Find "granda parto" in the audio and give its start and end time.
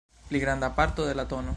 0.39-1.05